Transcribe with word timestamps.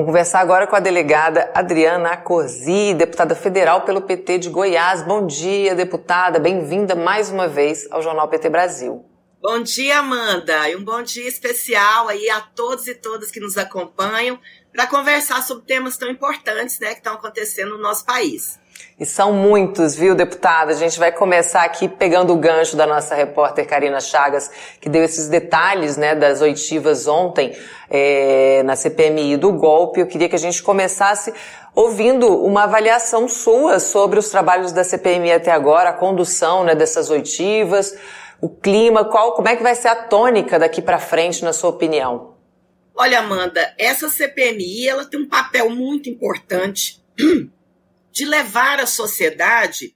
Vamos 0.00 0.12
conversar 0.12 0.40
agora 0.40 0.66
com 0.66 0.74
a 0.74 0.80
delegada 0.80 1.50
Adriana 1.54 2.12
Acorzi, 2.12 2.94
deputada 2.94 3.34
federal 3.34 3.82
pelo 3.82 4.00
PT 4.00 4.38
de 4.38 4.48
Goiás. 4.48 5.02
Bom 5.02 5.26
dia, 5.26 5.74
deputada. 5.74 6.38
Bem-vinda 6.38 6.94
mais 6.94 7.28
uma 7.28 7.46
vez 7.46 7.86
ao 7.90 8.00
Jornal 8.00 8.26
PT 8.26 8.48
Brasil. 8.48 9.04
Bom 9.42 9.60
dia, 9.60 9.98
Amanda, 9.98 10.70
e 10.70 10.74
um 10.76 10.82
bom 10.82 11.02
dia 11.02 11.28
especial 11.28 12.08
aí 12.08 12.30
a 12.30 12.40
todos 12.40 12.86
e 12.88 12.94
todas 12.94 13.30
que 13.30 13.40
nos 13.40 13.58
acompanham 13.58 14.40
para 14.72 14.86
conversar 14.86 15.42
sobre 15.42 15.66
temas 15.66 15.98
tão 15.98 16.08
importantes 16.08 16.80
né, 16.80 16.92
que 16.92 17.00
estão 17.00 17.12
acontecendo 17.12 17.72
no 17.72 17.82
nosso 17.82 18.06
país. 18.06 18.58
E 18.98 19.06
são 19.06 19.32
muitos, 19.32 19.96
viu, 19.96 20.14
deputada? 20.14 20.72
A 20.72 20.74
gente 20.74 20.98
vai 20.98 21.10
começar 21.10 21.62
aqui 21.64 21.88
pegando 21.88 22.32
o 22.32 22.36
gancho 22.36 22.76
da 22.76 22.86
nossa 22.86 23.14
repórter 23.14 23.66
Karina 23.66 24.00
Chagas, 24.00 24.50
que 24.80 24.88
deu 24.88 25.02
esses 25.02 25.28
detalhes 25.28 25.96
né, 25.96 26.14
das 26.14 26.42
oitivas 26.42 27.06
ontem 27.06 27.56
é, 27.88 28.62
na 28.62 28.76
CPMI 28.76 29.38
do 29.38 29.52
golpe. 29.52 30.00
Eu 30.00 30.06
queria 30.06 30.28
que 30.28 30.36
a 30.36 30.38
gente 30.38 30.62
começasse 30.62 31.32
ouvindo 31.74 32.26
uma 32.44 32.64
avaliação 32.64 33.28
sua 33.28 33.80
sobre 33.80 34.18
os 34.18 34.28
trabalhos 34.28 34.72
da 34.72 34.84
CPMI 34.84 35.32
até 35.32 35.50
agora, 35.50 35.90
a 35.90 35.94
condução 35.94 36.64
né, 36.64 36.74
dessas 36.74 37.10
oitivas, 37.10 37.96
o 38.40 38.48
clima, 38.48 39.04
qual, 39.04 39.34
como 39.34 39.48
é 39.48 39.56
que 39.56 39.62
vai 39.62 39.74
ser 39.74 39.88
a 39.88 39.96
tônica 39.96 40.58
daqui 40.58 40.82
para 40.82 40.98
frente, 40.98 41.44
na 41.44 41.52
sua 41.52 41.70
opinião? 41.70 42.34
Olha, 42.94 43.20
Amanda, 43.20 43.72
essa 43.78 44.10
CPMI 44.10 44.88
ela 44.88 45.04
tem 45.06 45.20
um 45.20 45.28
papel 45.28 45.70
muito 45.70 46.10
importante 46.10 47.00
de 48.10 48.24
levar 48.24 48.80
à 48.80 48.86
sociedade 48.86 49.94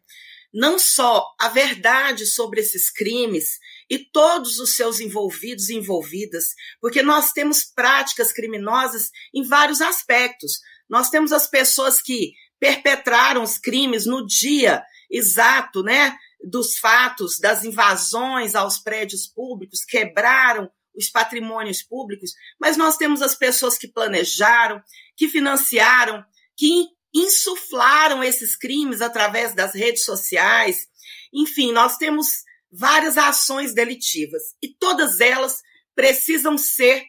não 0.55 0.78
só 0.78 1.27
a 1.41 1.48
verdade 1.48 2.24
sobre 2.27 2.60
esses 2.60 2.88
crimes 2.88 3.59
e 3.91 3.98
todos 3.98 4.60
os 4.60 4.77
seus 4.77 5.00
envolvidos 5.00 5.68
e 5.68 5.74
envolvidas, 5.74 6.55
porque 6.80 7.02
nós 7.02 7.32
temos 7.32 7.64
práticas 7.64 8.32
criminosas 8.32 9.10
em 9.34 9.42
vários 9.42 9.80
aspectos. 9.80 10.60
Nós 10.88 11.11
temos 11.11 11.33
as 11.33 11.48
pessoas 11.48 12.00
que 12.00 12.34
perpetraram 12.61 13.42
os 13.42 13.58
crimes 13.58 14.06
no 14.06 14.25
dia 14.25 14.81
exato, 15.10 15.83
né, 15.83 16.16
dos 16.42 16.78
fatos 16.78 17.38
das 17.41 17.64
invasões 17.64 18.55
aos 18.55 18.78
prédios 18.78 19.27
públicos, 19.27 19.84
quebraram 19.84 20.70
os 20.94 21.08
patrimônios 21.08 21.83
públicos, 21.83 22.33
mas 22.60 22.77
nós 22.77 22.97
temos 22.97 23.22
as 23.22 23.34
pessoas 23.34 23.77
que 23.77 23.88
planejaram, 23.88 24.81
que 25.16 25.28
financiaram, 25.28 26.25
que 26.56 26.86
insuflaram 27.14 28.24
esses 28.24 28.56
crimes 28.56 29.00
através 29.00 29.54
das 29.54 29.74
redes 29.74 30.04
sociais. 30.04 30.88
Enfim, 31.32 31.72
nós 31.72 31.96
temos 31.96 32.26
várias 32.70 33.16
ações 33.16 33.72
delitivas 33.72 34.42
e 34.60 34.68
todas 34.68 35.20
elas 35.20 35.62
precisam 35.94 36.58
ser 36.58 37.04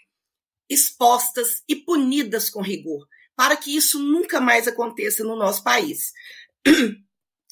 expostas 0.69 1.63
e 1.67 1.75
punidas 1.75 2.49
com 2.49 2.61
rigor, 2.61 3.07
para 3.35 3.57
que 3.57 3.75
isso 3.75 3.99
nunca 3.99 4.39
mais 4.39 4.67
aconteça 4.67 5.23
no 5.23 5.35
nosso 5.35 5.63
país. 5.63 6.11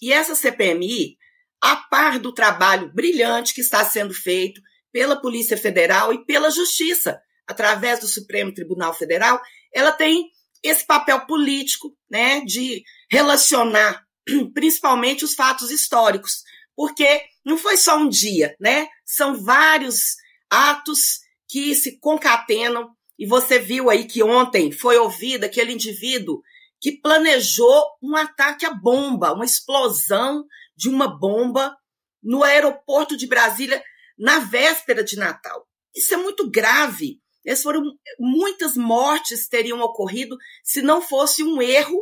E 0.02 0.12
essa 0.12 0.36
CPMI, 0.36 1.18
a 1.62 1.78
par 1.78 2.20
do 2.20 2.34
trabalho 2.34 2.92
brilhante 2.94 3.54
que 3.54 3.62
está 3.62 3.86
sendo 3.86 4.14
feito 4.14 4.62
pela 4.92 5.16
Polícia 5.16 5.58
Federal 5.58 6.14
e 6.14 6.26
pela 6.26 6.52
Justiça, 6.52 7.22
através 7.48 8.00
do 8.00 8.08
Supremo 8.08 8.54
Tribunal 8.54 8.94
Federal, 8.94 9.42
ela 9.74 9.92
tem 9.92 10.30
esse 10.64 10.86
papel 10.86 11.26
político, 11.26 11.96
né, 12.10 12.42
de 12.42 12.84
relacionar 13.12 14.04
principalmente 14.54 15.26
os 15.26 15.36
fatos 15.36 15.70
históricos, 15.70 16.44
porque 16.76 17.22
não 17.46 17.58
foi 17.58 17.78
só 17.78 17.98
um 17.98 18.10
dia, 18.10 18.56
né? 18.60 18.88
São 19.06 19.44
vários 19.44 20.16
atos 20.50 21.20
que 21.48 21.76
se 21.76 22.00
concatenam 22.00 22.96
e 23.20 23.28
você 23.28 23.60
viu 23.60 23.90
aí 23.90 24.06
que 24.06 24.24
ontem 24.24 24.72
foi 24.72 24.98
ouvido 24.98 25.44
aquele 25.44 25.74
indivíduo 25.74 26.42
que 26.82 26.92
planejou 27.00 27.84
um 28.02 28.16
ataque 28.16 28.66
à 28.66 28.74
bomba, 28.74 29.34
uma 29.34 29.46
explosão 29.46 30.46
de 30.76 30.90
uma 30.90 31.08
bomba 31.08 31.76
no 32.22 32.44
aeroporto 32.44 33.16
de 33.16 33.28
Brasília 33.28 33.84
na 34.18 34.40
véspera 34.40 35.04
de 35.04 35.16
Natal. 35.16 35.68
Isso 35.96 36.14
é 36.14 36.18
muito 36.18 36.50
grave, 36.50 37.22
essas 37.46 37.64
foram 37.64 37.84
muitas 38.20 38.76
mortes 38.76 39.48
teriam 39.48 39.80
ocorrido 39.82 40.38
se 40.64 40.82
não 40.82 41.02
fosse 41.02 41.44
um 41.44 41.62
erro 41.62 42.00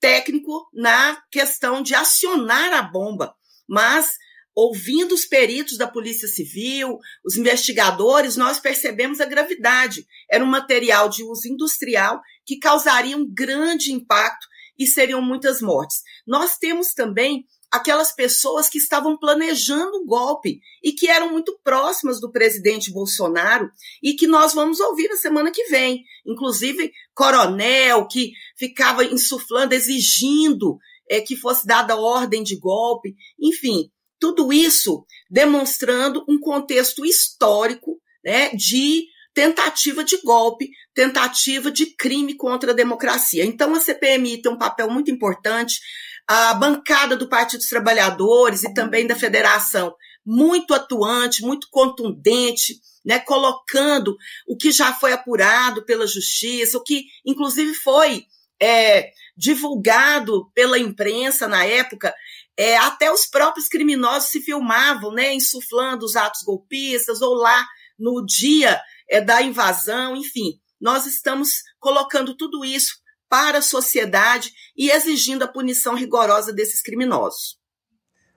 técnico 0.00 0.68
na 0.72 1.20
questão 1.30 1.82
de 1.82 1.94
acionar 1.94 2.72
a 2.72 2.82
bomba. 2.82 3.34
Mas 3.68 4.16
ouvindo 4.54 5.14
os 5.14 5.26
peritos 5.26 5.76
da 5.76 5.86
Polícia 5.86 6.26
Civil, 6.26 6.98
os 7.24 7.36
investigadores, 7.36 8.36
nós 8.36 8.58
percebemos 8.58 9.20
a 9.20 9.26
gravidade. 9.26 10.06
Era 10.30 10.42
um 10.42 10.48
material 10.48 11.10
de 11.10 11.22
uso 11.22 11.46
industrial 11.46 12.22
que 12.44 12.58
causaria 12.58 13.16
um 13.16 13.28
grande 13.28 13.92
impacto 13.92 14.46
e 14.78 14.86
seriam 14.86 15.20
muitas 15.20 15.60
mortes. 15.60 16.02
Nós 16.26 16.56
temos 16.56 16.94
também 16.94 17.44
aquelas 17.76 18.12
pessoas 18.12 18.68
que 18.68 18.78
estavam 18.78 19.16
planejando 19.16 19.98
o 19.98 20.06
golpe 20.06 20.60
e 20.82 20.92
que 20.92 21.08
eram 21.08 21.30
muito 21.30 21.58
próximas 21.62 22.20
do 22.20 22.30
presidente 22.30 22.92
Bolsonaro 22.92 23.70
e 24.02 24.14
que 24.14 24.26
nós 24.26 24.54
vamos 24.54 24.80
ouvir 24.80 25.08
na 25.08 25.16
semana 25.16 25.50
que 25.50 25.64
vem. 25.64 26.04
Inclusive, 26.26 26.92
coronel 27.14 28.06
que 28.08 28.32
ficava 28.56 29.04
insuflando, 29.04 29.74
exigindo 29.74 30.78
é, 31.08 31.20
que 31.20 31.36
fosse 31.36 31.66
dada 31.66 31.96
ordem 31.96 32.42
de 32.42 32.58
golpe. 32.58 33.14
Enfim, 33.40 33.90
tudo 34.18 34.52
isso 34.52 35.04
demonstrando 35.30 36.24
um 36.28 36.38
contexto 36.38 37.04
histórico 37.04 38.00
né, 38.24 38.50
de 38.50 39.06
tentativa 39.36 40.02
de 40.02 40.16
golpe, 40.22 40.70
tentativa 40.94 41.70
de 41.70 41.94
crime 41.94 42.34
contra 42.34 42.72
a 42.72 42.74
democracia. 42.74 43.44
Então, 43.44 43.74
a 43.74 43.80
CPMI 43.80 44.40
tem 44.40 44.50
um 44.50 44.56
papel 44.56 44.90
muito 44.90 45.10
importante 45.10 45.78
a 46.26 46.54
bancada 46.54 47.16
do 47.16 47.28
Partido 47.28 47.60
dos 47.60 47.68
Trabalhadores 47.68 48.64
e 48.64 48.74
também 48.74 49.06
da 49.06 49.14
Federação, 49.14 49.94
muito 50.24 50.74
atuante, 50.74 51.42
muito 51.42 51.68
contundente, 51.70 52.80
né, 53.04 53.20
colocando 53.20 54.16
o 54.46 54.56
que 54.56 54.72
já 54.72 54.92
foi 54.92 55.12
apurado 55.12 55.84
pela 55.84 56.06
Justiça, 56.06 56.76
o 56.76 56.82
que 56.82 57.04
inclusive 57.24 57.72
foi 57.74 58.26
é, 58.60 59.12
divulgado 59.36 60.50
pela 60.52 60.78
imprensa 60.78 61.46
na 61.46 61.64
época, 61.64 62.12
é, 62.56 62.76
até 62.78 63.12
os 63.12 63.26
próprios 63.26 63.68
criminosos 63.68 64.30
se 64.30 64.40
filmavam, 64.40 65.12
né, 65.12 65.32
insuflando 65.34 66.04
os 66.04 66.16
atos 66.16 66.42
golpistas, 66.42 67.20
ou 67.20 67.34
lá 67.34 67.64
no 67.98 68.24
dia 68.24 68.80
é, 69.08 69.20
da 69.20 69.42
invasão, 69.42 70.16
enfim. 70.16 70.58
Nós 70.80 71.06
estamos 71.06 71.62
colocando 71.78 72.36
tudo 72.36 72.64
isso 72.64 72.96
para 73.28 73.58
a 73.58 73.62
sociedade 73.62 74.50
e 74.76 74.90
exigindo 74.90 75.44
a 75.44 75.48
punição 75.48 75.94
rigorosa 75.94 76.52
desses 76.52 76.82
criminosos. 76.82 77.58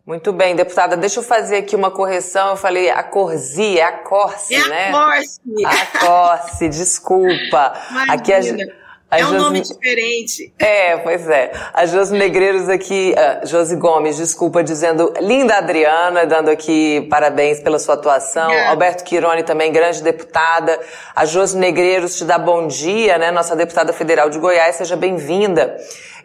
Muito 0.06 0.34
bem, 0.34 0.56
deputada, 0.56 0.98
deixa 0.98 1.20
eu 1.20 1.24
fazer 1.24 1.58
aqui 1.58 1.76
uma 1.76 1.92
correção. 1.92 2.50
Eu 2.50 2.56
falei 2.58 2.90
a 2.90 3.04
Corsi, 3.04 3.78
é 3.78 3.84
a 3.84 3.92
Corse, 3.92 4.56
é 4.56 4.68
né? 4.68 4.90
A 4.90 4.92
Corse. 4.92 5.40
A 5.66 6.00
Corse, 6.00 6.70
desculpa. 6.70 7.74
Imagina. 7.92 8.14
Aqui 8.14 8.34
a, 8.34 8.40
é 9.12 9.26
um 9.26 9.30
Jos... 9.30 9.42
nome 9.42 9.62
diferente. 9.62 10.54
É, 10.60 10.98
pois 10.98 11.28
é. 11.28 11.52
A 11.74 11.86
Josi 11.88 12.16
Negreiros 12.16 12.70
aqui, 12.70 13.16
uh, 13.18 13.48
Josi 13.48 13.76
Gomes, 13.76 14.18
desculpa, 14.18 14.64
dizendo 14.64 15.12
linda 15.20 15.56
Adriana, 15.58 16.28
dando 16.28 16.50
aqui 16.50 17.08
parabéns 17.10 17.60
pela 17.60 17.80
sua 17.80 17.96
atuação. 17.96 18.52
É. 18.52 18.68
Alberto 18.68 19.04
Quirone 19.04 19.42
também, 19.42 19.72
grande 19.72 20.04
deputada. 20.04 20.80
A 21.16 21.26
Josi 21.26 21.58
Negreiros 21.58 22.18
te 22.18 22.24
dá 22.24 22.38
bom 22.38 22.68
dia, 22.68 23.18
né? 23.18 23.32
Nossa 23.32 23.56
deputada 23.56 23.92
federal 23.94 24.30
de 24.30 24.38
Goiás, 24.38 24.76
seja 24.76 24.96
bem-vinda. 24.96 25.76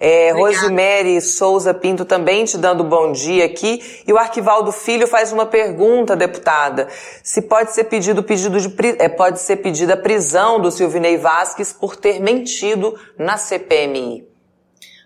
É, 0.01 0.33
Rosemary 0.33 1.21
Souza 1.21 1.73
Pinto 1.73 2.05
também 2.05 2.45
te 2.45 2.59
dando 2.59 2.85
bom 2.85 3.13
dia 3.13 3.45
aqui. 3.45 4.03
E 4.07 4.13
o 4.13 4.19
Arquivaldo 4.19 4.73
Filho 4.73 5.07
faz 5.07 5.33
uma 5.33 5.47
pergunta, 5.47 6.17
deputada. 6.17 6.89
Se 7.23 7.43
pode 7.43 7.73
ser 7.73 7.85
pedido 7.85 8.23
pedido 8.23 8.61
de 8.61 8.75
é, 8.99 9.09
pode 9.09 9.41
ser 9.41 9.57
pedida 9.57 9.95
a 9.95 9.97
prisão 9.97 10.61
do 10.61 10.71
Silvinei 10.71 11.17
Vasques 11.17 11.73
por 11.73 11.97
ter 11.97 12.21
mentido 12.21 12.99
na 13.19 13.37
CPMI. 13.37 14.27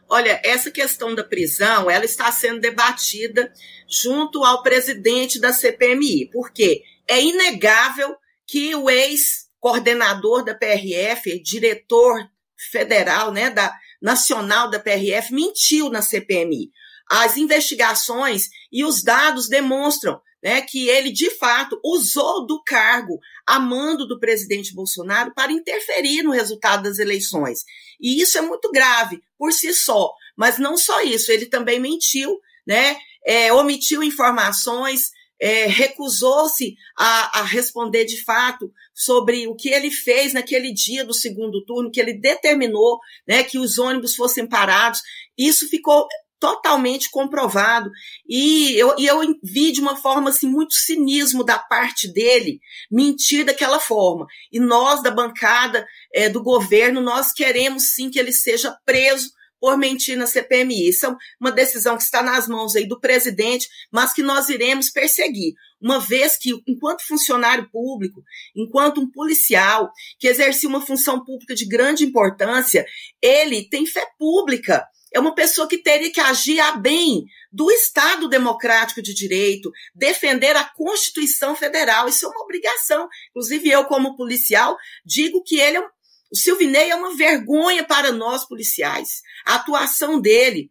Olha, 0.08 0.40
essa 0.42 0.70
questão 0.70 1.14
da 1.14 1.22
prisão, 1.22 1.90
ela 1.90 2.04
está 2.04 2.32
sendo 2.32 2.60
debatida 2.60 3.52
junto 3.86 4.42
ao 4.42 4.62
presidente 4.62 5.38
da 5.38 5.52
CPMI, 5.52 6.30
porque 6.32 6.82
é 7.06 7.22
inegável 7.22 8.16
que 8.46 8.74
o 8.74 8.88
ex-coordenador 8.88 10.42
da 10.42 10.54
PRF, 10.54 11.38
diretor 11.42 12.26
federal, 12.70 13.32
né, 13.32 13.50
da, 13.50 13.74
nacional 14.00 14.70
da 14.70 14.78
PRF 14.78 15.32
mentiu 15.32 15.90
na 15.90 16.02
CPMI. 16.02 16.70
As 17.10 17.36
investigações 17.36 18.48
e 18.70 18.84
os 18.84 19.02
dados 19.02 19.48
demonstram 19.48 20.20
né, 20.42 20.60
que 20.60 20.88
ele, 20.88 21.10
de 21.10 21.30
fato, 21.30 21.80
usou 21.84 22.46
do 22.46 22.62
cargo 22.62 23.18
a 23.46 23.58
mando 23.58 24.06
do 24.06 24.20
presidente 24.20 24.74
Bolsonaro 24.74 25.32
para 25.34 25.52
interferir 25.52 26.22
no 26.22 26.30
resultado 26.30 26.84
das 26.84 26.98
eleições. 26.98 27.64
E 28.00 28.20
isso 28.20 28.38
é 28.38 28.40
muito 28.40 28.70
grave 28.70 29.20
por 29.36 29.52
si 29.52 29.72
só. 29.74 30.12
Mas 30.36 30.58
não 30.58 30.76
só 30.76 31.00
isso, 31.02 31.32
ele 31.32 31.46
também 31.46 31.80
mentiu, 31.80 32.38
né, 32.66 32.96
é, 33.26 33.52
omitiu 33.52 34.02
informações, 34.02 35.10
é, 35.40 35.66
recusou-se 35.66 36.76
a, 36.96 37.40
a, 37.40 37.42
responder 37.44 38.04
de 38.04 38.22
fato 38.22 38.72
sobre 38.94 39.46
o 39.46 39.54
que 39.54 39.68
ele 39.68 39.90
fez 39.90 40.32
naquele 40.32 40.72
dia 40.72 41.04
do 41.04 41.14
segundo 41.14 41.64
turno, 41.64 41.90
que 41.90 42.00
ele 42.00 42.14
determinou 42.14 42.98
né, 43.26 43.44
que 43.44 43.58
os 43.58 43.78
ônibus 43.78 44.14
fossem 44.14 44.48
parados. 44.48 45.00
Isso 45.36 45.68
ficou 45.68 46.06
totalmente 46.40 47.10
comprovado. 47.10 47.90
E 48.26 48.74
eu, 48.76 48.94
e 48.98 49.06
eu 49.06 49.20
vi 49.42 49.72
de 49.72 49.80
uma 49.80 49.96
forma 49.96 50.30
assim, 50.30 50.48
muito 50.48 50.74
cinismo 50.74 51.44
da 51.44 51.58
parte 51.58 52.12
dele 52.12 52.60
mentir 52.90 53.44
daquela 53.44 53.80
forma. 53.80 54.26
E 54.52 54.60
nós, 54.60 55.02
da 55.02 55.10
bancada 55.10 55.86
é, 56.12 56.28
do 56.28 56.42
governo, 56.42 57.00
nós 57.00 57.32
queremos 57.32 57.90
sim 57.90 58.10
que 58.10 58.18
ele 58.18 58.32
seja 58.32 58.76
preso 58.84 59.30
por 59.60 59.76
mentir 59.76 60.16
na 60.16 60.26
CPMI. 60.26 60.88
Isso 60.88 61.06
é 61.06 61.16
uma 61.40 61.50
decisão 61.50 61.96
que 61.96 62.02
está 62.02 62.22
nas 62.22 62.48
mãos 62.48 62.76
aí 62.76 62.86
do 62.86 63.00
presidente, 63.00 63.68
mas 63.90 64.12
que 64.12 64.22
nós 64.22 64.48
iremos 64.48 64.90
perseguir. 64.90 65.54
Uma 65.80 66.00
vez 66.00 66.36
que, 66.36 66.50
enquanto 66.66 67.06
funcionário 67.06 67.68
público, 67.70 68.22
enquanto 68.56 69.00
um 69.00 69.10
policial 69.10 69.90
que 70.18 70.26
exercia 70.26 70.68
uma 70.68 70.84
função 70.84 71.24
pública 71.24 71.54
de 71.54 71.66
grande 71.66 72.04
importância, 72.04 72.84
ele 73.22 73.68
tem 73.68 73.86
fé 73.86 74.06
pública. 74.18 74.84
É 75.12 75.18
uma 75.18 75.34
pessoa 75.34 75.68
que 75.68 75.78
teria 75.78 76.12
que 76.12 76.20
agir 76.20 76.60
a 76.60 76.72
bem 76.72 77.24
do 77.50 77.70
Estado 77.70 78.28
democrático 78.28 79.00
de 79.00 79.14
direito, 79.14 79.70
defender 79.94 80.54
a 80.54 80.64
Constituição 80.64 81.56
Federal. 81.56 82.08
Isso 82.08 82.26
é 82.26 82.28
uma 82.28 82.42
obrigação. 82.42 83.08
Inclusive, 83.30 83.70
eu, 83.70 83.84
como 83.86 84.16
policial, 84.16 84.76
digo 85.04 85.42
que 85.42 85.58
ele 85.58 85.78
é 85.78 85.80
um 85.80 85.88
o 86.30 86.36
Silvinei 86.36 86.90
é 86.90 86.94
uma 86.94 87.16
vergonha 87.16 87.84
para 87.84 88.12
nós 88.12 88.46
policiais. 88.46 89.22
A 89.46 89.54
atuação 89.56 90.20
dele 90.20 90.70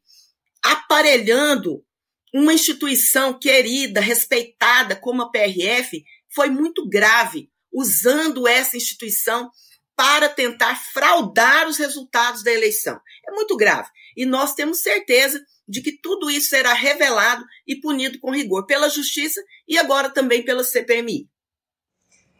aparelhando 0.63 1.83
uma 2.33 2.54
instituição 2.54 3.38
querida, 3.38 4.00
respeitada 4.00 4.95
como 4.95 5.21
a 5.21 5.31
PRF, 5.31 6.04
foi 6.33 6.50
muito 6.50 6.88
grave, 6.88 7.50
usando 7.71 8.48
essa 8.48 8.77
instituição 8.77 9.50
para 9.95 10.30
tentar 10.30 10.75
fraudar 10.75 11.68
os 11.68 11.77
resultados 11.77 12.44
da 12.44 12.51
eleição. 12.51 13.00
É 13.27 13.31
muito 13.31 13.57
grave. 13.57 13.89
E 14.15 14.25
nós 14.25 14.54
temos 14.54 14.81
certeza 14.81 15.44
de 15.68 15.81
que 15.81 16.00
tudo 16.00 16.30
isso 16.30 16.50
será 16.50 16.74
revelado 16.74 17.44
e 17.65 17.80
punido 17.80 18.19
com 18.19 18.31
rigor 18.31 18.65
pela 18.65 18.89
Justiça 18.89 19.44
e 19.68 19.77
agora 19.77 20.09
também 20.09 20.45
pela 20.45 20.63
CPMI. 20.63 21.27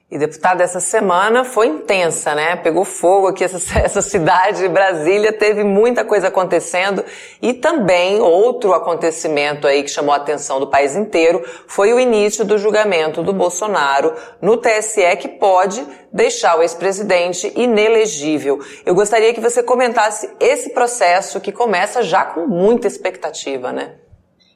E 0.10 0.18
deputada, 0.18 0.64
essa 0.64 0.80
semana 0.80 1.44
foi 1.44 1.68
intensa, 1.68 2.34
né? 2.34 2.56
Pegou 2.56 2.86
fogo 2.86 3.28
aqui 3.28 3.44
essa, 3.44 3.58
essa 3.78 4.02
cidade, 4.02 4.66
Brasília, 4.70 5.34
teve 5.34 5.66
muita 5.66 6.06
coisa 6.06 6.30
acontecendo 6.30 7.04
e 7.42 7.54
também 7.54 8.22
outro 8.22 8.74
acontecimento 8.74 9.68
aí 9.68 9.84
que 9.84 9.90
chamou 9.90 10.14
a 10.14 10.18
atenção 10.18 10.62
do 10.62 10.68
país 10.68 10.96
inteiro 10.96 11.44
foi 11.68 11.92
o 11.92 12.00
início 12.00 12.46
do 12.46 12.58
julgamento 12.58 13.22
do 13.22 13.34
Bolsonaro 13.34 14.14
no 14.42 14.56
TSE 14.56 15.14
que 15.20 15.28
pode 15.28 15.86
deixar 16.14 16.58
o 16.58 16.62
ex-presidente 16.62 17.52
inelegível. 17.54 18.60
Eu 18.86 18.96
gostaria 18.96 19.34
que 19.34 19.42
você 19.42 19.62
comentasse 19.62 20.34
esse 20.40 20.70
processo 20.70 21.42
que 21.42 21.52
começa 21.52 22.02
já 22.02 22.24
com 22.24 22.48
muita 22.48 22.88
expectativa, 22.88 23.74
né? 23.74 23.96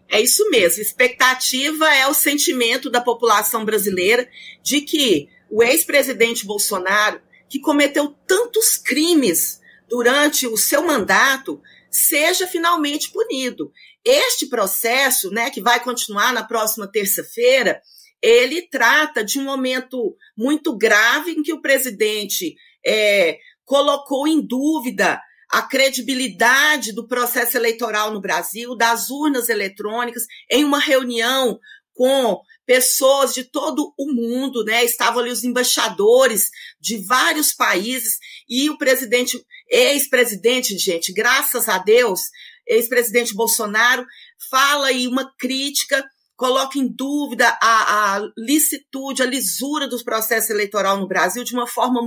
É 0.08 0.20
isso 0.22 0.50
mesmo. 0.50 0.82
Expectativa 0.82 1.94
é 1.94 2.08
o 2.08 2.14
sentimento 2.14 2.90
da 2.90 3.02
população 3.02 3.66
brasileira 3.66 4.28
de 4.62 4.80
que 4.82 5.30
o 5.52 5.62
ex-presidente 5.62 6.46
Bolsonaro, 6.46 7.22
que 7.50 7.60
cometeu 7.60 8.16
tantos 8.26 8.78
crimes 8.78 9.60
durante 9.90 10.48
o 10.48 10.56
seu 10.56 10.82
mandato, 10.82 11.62
seja 11.92 12.48
finalmente 12.48 13.12
punido. 13.12 13.72
Este 14.04 14.48
processo, 14.48 15.30
né, 15.30 15.50
que 15.50 15.62
vai 15.62 15.84
continuar 15.84 16.34
na 16.34 16.44
próxima 16.44 16.90
terça-feira, 16.90 17.82
ele 18.22 18.62
trata 18.62 19.24
de 19.26 19.38
um 19.38 19.44
momento 19.44 20.16
muito 20.38 20.78
grave 20.78 21.32
em 21.32 21.44
que 21.44 21.52
o 21.52 21.62
presidente 21.62 22.56
é, 22.86 23.38
colocou 23.66 24.26
em 24.26 24.40
dúvida 24.40 25.22
a 25.52 25.62
credibilidade 25.64 26.94
do 26.94 27.06
processo 27.06 27.58
eleitoral 27.58 28.14
no 28.14 28.22
Brasil, 28.22 28.74
das 28.74 29.10
urnas 29.10 29.50
eletrônicas, 29.50 30.24
em 30.50 30.64
uma 30.64 30.80
reunião 30.80 31.60
com 31.94 32.42
pessoas 32.66 33.34
de 33.34 33.44
todo 33.44 33.94
o 33.98 34.14
mundo, 34.14 34.64
né? 34.64 34.84
Estavam 34.84 35.22
ali 35.22 35.32
os 35.32 35.44
embaixadores 35.44 36.50
de 36.80 36.98
vários 37.06 37.54
países 37.54 38.18
e 38.48 38.70
o 38.70 38.78
presidente, 38.78 39.44
ex-presidente, 39.70 40.78
gente, 40.78 41.12
graças 41.14 41.68
a 41.68 41.78
Deus, 41.78 42.22
ex-presidente 42.68 43.34
Bolsonaro 43.34 44.06
fala 44.50 44.88
aí 44.88 45.08
uma 45.08 45.32
crítica, 45.38 46.06
coloca 46.36 46.80
em 46.80 46.88
dúvida 46.88 47.48
a, 47.62 48.16
a 48.16 48.22
licitude, 48.38 49.22
a 49.22 49.26
lisura 49.26 49.88
do 49.88 50.04
processo 50.04 50.52
eleitoral 50.52 50.98
no 50.98 51.08
Brasil 51.08 51.44
de 51.44 51.54
uma 51.54 51.68
forma 51.68 52.02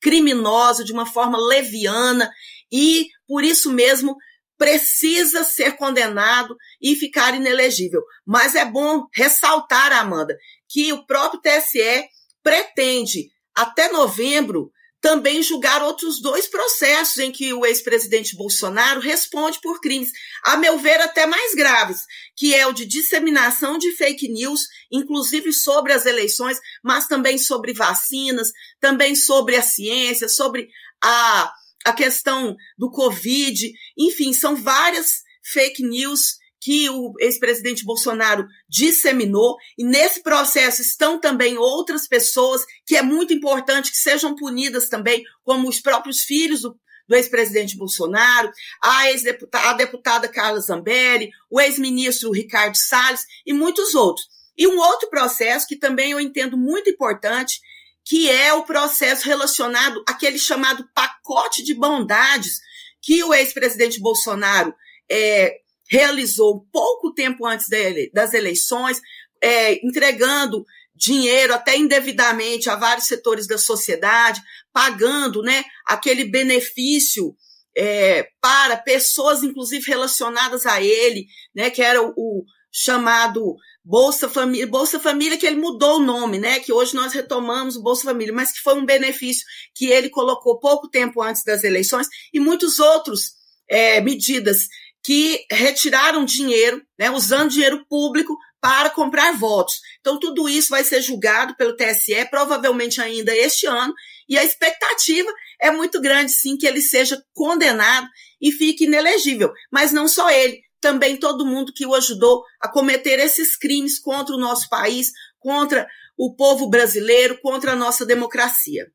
criminosa, 0.00 0.84
de 0.84 0.92
uma 0.92 1.06
forma 1.06 1.38
leviana 1.38 2.30
e 2.70 3.08
por 3.28 3.44
isso 3.44 3.72
mesmo 3.72 4.16
precisa 4.58 5.44
ser 5.44 5.76
condenado 5.76 6.56
e 6.80 6.94
ficar 6.94 7.34
inelegível. 7.34 8.02
Mas 8.24 8.54
é 8.54 8.64
bom 8.64 9.06
ressaltar, 9.14 9.92
Amanda, 9.92 10.36
que 10.68 10.92
o 10.92 11.06
próprio 11.06 11.40
TSE 11.40 12.08
pretende, 12.42 13.30
até 13.54 13.90
novembro, 13.90 14.70
também 15.00 15.42
julgar 15.42 15.82
outros 15.82 16.20
dois 16.20 16.48
processos 16.48 17.18
em 17.18 17.30
que 17.30 17.52
o 17.52 17.64
ex-presidente 17.64 18.34
Bolsonaro 18.34 18.98
responde 18.98 19.60
por 19.60 19.80
crimes, 19.80 20.10
a 20.42 20.56
meu 20.56 20.78
ver, 20.78 21.00
até 21.00 21.26
mais 21.26 21.54
graves, 21.54 22.00
que 22.34 22.54
é 22.54 22.66
o 22.66 22.72
de 22.72 22.84
disseminação 22.84 23.78
de 23.78 23.92
fake 23.92 24.26
news, 24.28 24.62
inclusive 24.90 25.52
sobre 25.52 25.92
as 25.92 26.06
eleições, 26.06 26.58
mas 26.82 27.06
também 27.06 27.38
sobre 27.38 27.72
vacinas, 27.72 28.50
também 28.80 29.14
sobre 29.14 29.54
a 29.54 29.62
ciência, 29.62 30.28
sobre 30.28 30.68
a 31.00 31.52
a 31.86 31.92
questão 31.92 32.56
do 32.76 32.90
Covid, 32.90 33.72
enfim, 33.96 34.32
são 34.32 34.56
várias 34.56 35.22
fake 35.40 35.84
news 35.84 36.36
que 36.60 36.90
o 36.90 37.14
ex-presidente 37.20 37.84
Bolsonaro 37.84 38.44
disseminou, 38.68 39.56
e 39.78 39.84
nesse 39.84 40.20
processo 40.20 40.82
estão 40.82 41.20
também 41.20 41.56
outras 41.56 42.08
pessoas 42.08 42.62
que 42.84 42.96
é 42.96 43.02
muito 43.02 43.32
importante 43.32 43.92
que 43.92 43.96
sejam 43.96 44.34
punidas 44.34 44.88
também, 44.88 45.22
como 45.44 45.68
os 45.68 45.80
próprios 45.80 46.22
filhos 46.22 46.62
do, 46.62 46.76
do 47.06 47.14
ex-presidente 47.14 47.76
Bolsonaro, 47.76 48.50
a, 48.82 49.08
ex 49.10 49.22
-deputada, 49.22 49.64
a 49.66 49.72
deputada 49.74 50.28
Carla 50.28 50.58
Zambelli, 50.58 51.30
o 51.48 51.60
ex-ministro 51.60 52.32
Ricardo 52.32 52.76
Salles 52.76 53.24
e 53.46 53.52
muitos 53.52 53.94
outros. 53.94 54.26
E 54.58 54.66
um 54.66 54.78
outro 54.78 55.08
processo 55.08 55.68
que 55.68 55.76
também 55.76 56.10
eu 56.10 56.20
entendo 56.20 56.56
muito 56.56 56.90
importante 56.90 57.60
que 58.06 58.30
é 58.30 58.52
o 58.54 58.62
processo 58.62 59.26
relacionado 59.26 60.02
àquele 60.08 60.38
chamado 60.38 60.88
pacote 61.26 61.64
de 61.64 61.74
bondades 61.74 62.60
que 63.02 63.22
o 63.24 63.34
ex-presidente 63.34 64.00
Bolsonaro 64.00 64.72
é, 65.10 65.56
realizou 65.90 66.66
pouco 66.72 67.12
tempo 67.12 67.44
antes 67.44 67.68
dele, 67.68 68.10
das 68.14 68.32
eleições, 68.32 69.00
é, 69.42 69.74
entregando 69.84 70.64
dinheiro 70.94 71.52
até 71.52 71.76
indevidamente 71.76 72.70
a 72.70 72.76
vários 72.76 73.06
setores 73.06 73.46
da 73.46 73.58
sociedade, 73.58 74.40
pagando 74.72 75.42
né, 75.42 75.64
aquele 75.84 76.24
benefício 76.24 77.36
é, 77.76 78.28
para 78.40 78.76
pessoas, 78.76 79.42
inclusive 79.42 79.84
relacionadas 79.86 80.64
a 80.64 80.80
ele, 80.80 81.26
né, 81.54 81.70
que 81.70 81.82
era 81.82 82.02
o, 82.02 82.14
o 82.16 82.44
chamado 82.72 83.56
Bolsa 83.88 84.28
Família, 84.28 84.66
Bolsa 84.66 84.98
Família 84.98 85.38
que 85.38 85.46
ele 85.46 85.60
mudou 85.60 85.98
o 85.98 86.04
nome, 86.04 86.40
né? 86.40 86.58
Que 86.58 86.72
hoje 86.72 86.92
nós 86.96 87.12
retomamos 87.12 87.76
o 87.76 87.82
Bolsa 87.82 88.02
Família, 88.02 88.34
mas 88.34 88.50
que 88.50 88.58
foi 88.58 88.74
um 88.74 88.84
benefício 88.84 89.46
que 89.72 89.86
ele 89.86 90.10
colocou 90.10 90.58
pouco 90.58 90.88
tempo 90.88 91.22
antes 91.22 91.44
das 91.44 91.62
eleições 91.62 92.08
e 92.34 92.40
muitos 92.40 92.80
outros 92.80 93.34
é, 93.70 94.00
medidas 94.00 94.66
que 95.04 95.46
retiraram 95.48 96.24
dinheiro, 96.24 96.82
né? 96.98 97.12
Usando 97.12 97.50
dinheiro 97.50 97.86
público 97.88 98.36
para 98.60 98.90
comprar 98.90 99.38
votos. 99.38 99.76
Então 100.00 100.18
tudo 100.18 100.48
isso 100.48 100.70
vai 100.70 100.82
ser 100.82 101.00
julgado 101.00 101.54
pelo 101.54 101.76
TSE, 101.76 102.28
provavelmente 102.28 103.00
ainda 103.00 103.32
este 103.36 103.66
ano, 103.66 103.94
e 104.28 104.36
a 104.36 104.42
expectativa 104.42 105.32
é 105.60 105.70
muito 105.70 106.00
grande, 106.00 106.32
sim, 106.32 106.56
que 106.56 106.66
ele 106.66 106.80
seja 106.80 107.22
condenado 107.32 108.08
e 108.40 108.50
fique 108.50 108.84
inelegível. 108.84 109.52
Mas 109.70 109.92
não 109.92 110.08
só 110.08 110.28
ele, 110.28 110.60
também 110.80 111.18
todo 111.18 111.46
mundo 111.46 111.72
que 111.74 111.86
o 111.86 111.94
ajudou 111.94 112.42
a 112.60 112.68
cometer 112.68 113.18
esses 113.18 113.56
crimes 113.56 113.98
contra 113.98 114.34
o 114.34 114.38
nosso 114.38 114.68
país, 114.68 115.12
contra 115.38 115.86
o 116.16 116.34
povo 116.34 116.68
brasileiro, 116.68 117.38
contra 117.40 117.72
a 117.72 117.76
nossa 117.76 118.04
democracia. 118.04 118.86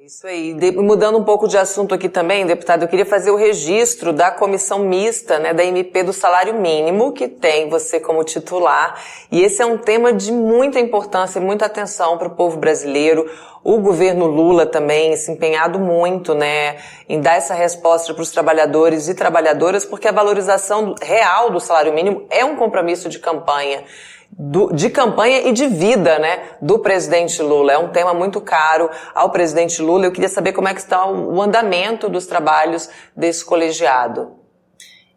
É 0.00 0.06
isso 0.06 0.26
aí. 0.26 0.54
De, 0.54 0.72
mudando 0.72 1.18
um 1.18 1.24
pouco 1.24 1.46
de 1.46 1.58
assunto 1.58 1.94
aqui 1.94 2.08
também, 2.08 2.46
deputado, 2.46 2.82
eu 2.84 2.88
queria 2.88 3.04
fazer 3.04 3.30
o 3.30 3.36
registro 3.36 4.14
da 4.14 4.30
comissão 4.30 4.78
mista, 4.78 5.38
né, 5.38 5.52
da 5.52 5.62
MP 5.62 6.02
do 6.02 6.10
salário 6.10 6.54
mínimo, 6.54 7.12
que 7.12 7.28
tem 7.28 7.68
você 7.68 8.00
como 8.00 8.24
titular. 8.24 8.98
E 9.30 9.42
esse 9.42 9.60
é 9.60 9.66
um 9.66 9.76
tema 9.76 10.10
de 10.10 10.32
muita 10.32 10.80
importância 10.80 11.38
e 11.38 11.42
muita 11.42 11.66
atenção 11.66 12.16
para 12.16 12.28
o 12.28 12.30
povo 12.30 12.56
brasileiro. 12.56 13.30
O 13.62 13.76
governo 13.76 14.24
Lula 14.24 14.64
também 14.64 15.14
se 15.18 15.30
empenhado 15.30 15.78
muito, 15.78 16.34
né, 16.34 16.78
em 17.06 17.20
dar 17.20 17.34
essa 17.34 17.52
resposta 17.52 18.14
para 18.14 18.22
os 18.22 18.30
trabalhadores 18.30 19.06
e 19.06 19.14
trabalhadoras, 19.14 19.84
porque 19.84 20.08
a 20.08 20.12
valorização 20.12 20.94
real 21.02 21.50
do 21.50 21.60
salário 21.60 21.92
mínimo 21.92 22.24
é 22.30 22.42
um 22.42 22.56
compromisso 22.56 23.06
de 23.06 23.18
campanha 23.18 23.84
do, 24.32 24.72
de 24.72 24.88
campanha 24.88 25.48
e 25.48 25.52
de 25.52 25.66
vida, 25.66 26.18
né, 26.18 26.56
do 26.62 26.78
presidente 26.78 27.42
Lula. 27.42 27.72
É 27.72 27.78
um 27.78 27.90
tema 27.90 28.14
muito 28.14 28.40
caro 28.40 28.88
ao 29.14 29.30
presidente 29.30 29.82
Lula. 29.82 30.06
Eu 30.06 30.12
queria 30.12 30.28
saber 30.28 30.52
como 30.52 30.68
é 30.68 30.74
que 30.74 30.80
está 30.80 31.06
o, 31.06 31.40
andamento 31.42 32.08
dos 32.08 32.26
trabalhos 32.26 32.88
desse 33.16 33.44
colegiado. 33.44 34.38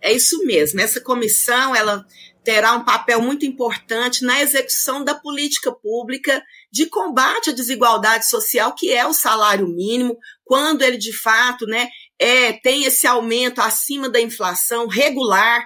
É 0.02 0.12
isso 0.12 0.44
mesmo. 0.46 0.82
Essa 0.82 1.00
comissão, 1.00 1.76
ela 1.76 2.06
terá 2.44 2.74
um 2.74 2.84
papel 2.84 3.22
muito 3.22 3.46
importante 3.46 4.26
na 4.26 4.42
execução 4.42 5.04
da 5.04 5.16
política 5.16 5.72
pública 5.72 6.44
de 6.70 6.88
combate 6.88 7.52
à 7.52 7.54
desigualdade 7.54 8.28
social, 8.28 8.76
que 8.76 8.92
é 8.92 9.06
o 9.08 9.14
salário 9.14 9.68
mínimo, 9.68 10.18
quando 10.44 10.82
ele 10.82 10.98
de 10.98 11.14
fato, 11.14 11.66
né, 11.66 11.88
é, 12.20 12.52
tem 12.52 12.84
esse 12.84 13.08
aumento 13.08 13.62
acima 13.62 14.10
da 14.10 14.20
inflação 14.20 14.88
regular, 14.88 15.64